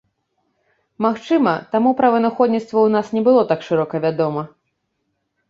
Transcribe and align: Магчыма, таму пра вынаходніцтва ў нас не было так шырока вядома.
Магчыма, 1.05 1.53
таму 1.75 1.89
пра 1.99 2.09
вынаходніцтва 2.15 2.73
ў 2.83 2.89
нас 2.97 3.13
не 3.19 3.25
было 3.29 3.45
так 3.53 3.59
шырока 3.69 3.95
вядома. 4.09 4.41